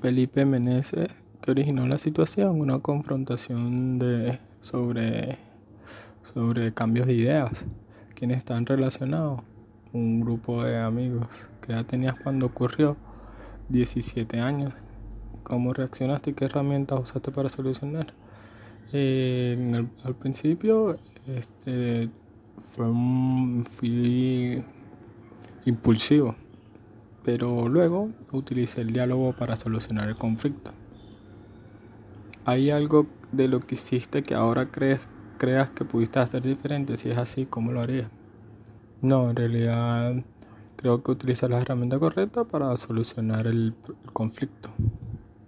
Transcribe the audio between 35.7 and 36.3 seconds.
pudiste